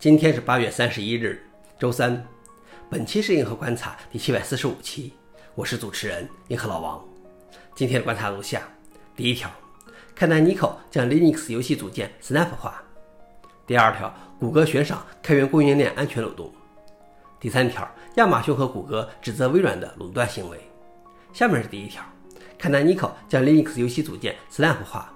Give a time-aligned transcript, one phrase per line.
[0.00, 1.44] 今天是八月三十一日，
[1.78, 2.26] 周三。
[2.88, 5.12] 本期是硬核观察第七百四十五期，
[5.54, 7.04] 我是主持人硬核老王。
[7.74, 8.62] 今天的观察如下：
[9.14, 9.50] 第一条，
[10.14, 12.72] 看来 Nico 将 Linux 游戏组件 Snap 化；
[13.66, 16.50] 第二条，谷歌悬赏开源供应链安全漏洞；
[17.38, 20.58] 第三条，亚马逊和谷歌指责微软的垄断行为。
[21.34, 22.02] 下面是第一条，
[22.56, 25.12] 看来 Nico 将 Linux 游戏组件 Snap 化。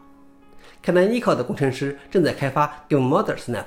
[0.82, 3.64] 看来 Nico 的工程师正在开发 GameModder Snap。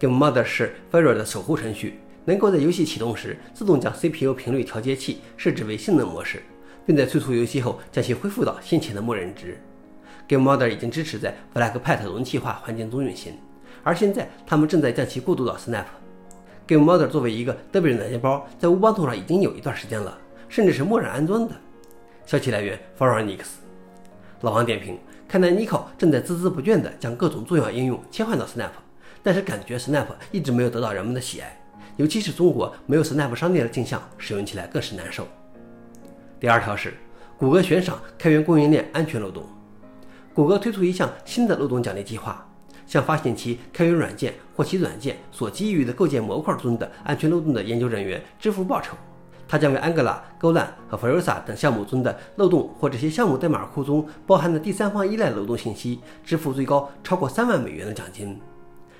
[0.00, 6.42] GameModder 是微软的守护程序，能够在游戏启动时自动将 CPU 频率调节器设置为性能模式，
[6.84, 9.58] 并在退出游戏后将其恢复到先前的默认值。
[10.28, 13.34] GameModder 已经支持在 FlatPat 容器化环境中运行，
[13.82, 15.84] 而现在他们正在将其过渡到 Snap。
[16.66, 21.54] GameModder 作为一个 d e b i 软件包，在乌邦图上已经有一段时间了，甚至是默认安装的。
[22.26, 23.58] 消息来源 f o r u n i x
[24.40, 28.70] 老王点评：看来 Nico 正在孜孜不倦地将各种重要应用切换到 Snap。
[29.22, 31.58] 但是感觉 Snap 一直没有得到人们的喜爱，
[31.96, 35.26] 尤其是中国没有 Snap 商店的镜像，使用起来更是难受。
[36.40, 36.94] 第二条是，
[37.38, 39.44] 谷歌悬赏开源供应链安全漏洞。
[40.34, 42.46] 谷歌推出一项新的漏洞奖励计划，
[42.86, 48.96] 向发现其开源软件或其软件所基于的构建模块中的安全漏洞的研究人员支付报酬。
[49.46, 58.40] 它将为 Angular、Golang 和 f r o s a 等项目中的漏洞或这些项目代码库中包含的第三方依赖漏洞信息支付最高超过三万美元的奖金。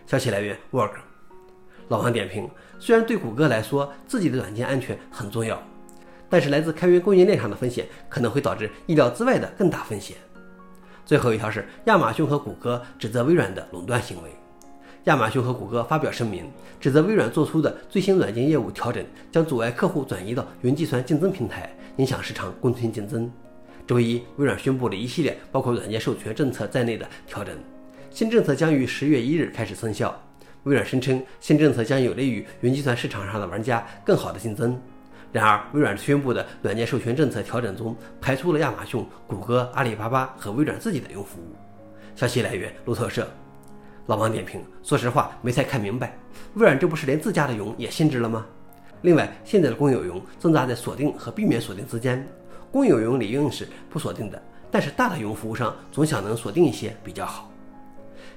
[0.07, 0.93] 消息来源：Work。
[1.89, 5.63] 老王点评：虽然对谷歌来说自己的软件安全很重要，
[6.31, 10.17] 但是来自开源供应链上的风险可能会导致意料之外的更大风险。
[11.05, 14.31] 最后一条是亚马逊和谷歌指责微软的垄断行为。
[15.05, 23.31] 亚马逊和谷歌发表声明，指责微软做出的最新软件业务调整将阻碍客户转移到云计算竞争平台，影响市场公平竞争。
[23.87, 27.55] 周一，微软宣布了一系列包括软件授权政策在内的调整。
[28.15, 30.15] 新政策将于十月一日开始生效。
[30.63, 34.81] 微软声称，新政策将有利于云计算市场上的玩家更好的竞争。
[35.33, 41.57] 然而，微软宣布的软件授权政策调整中排除了亚马逊、谷歌、阿里巴巴和微软自己的云服务。
[42.15, 43.29] 消息来源：路透社。
[44.07, 46.17] 老王点评：说实话，没太看明白，
[46.55, 48.47] 微软这不是连自家的云也限制了吗？
[49.03, 52.25] 另外，现在的公有云挣扎在锁定和避免锁定之间。
[52.71, 57.51] 公有云理应是不锁定的，但是大的云服务商总想能锁定一些比较好。